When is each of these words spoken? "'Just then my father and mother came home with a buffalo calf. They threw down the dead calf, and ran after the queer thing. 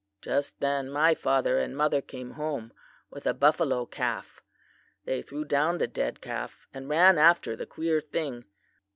"'Just 0.19 0.59
then 0.59 0.89
my 0.89 1.13
father 1.13 1.59
and 1.59 1.77
mother 1.77 2.01
came 2.01 2.31
home 2.31 2.73
with 3.11 3.27
a 3.27 3.35
buffalo 3.35 3.85
calf. 3.85 4.41
They 5.05 5.21
threw 5.21 5.45
down 5.45 5.77
the 5.77 5.85
dead 5.85 6.21
calf, 6.21 6.65
and 6.73 6.89
ran 6.89 7.19
after 7.19 7.55
the 7.55 7.67
queer 7.67 8.01
thing. 8.01 8.45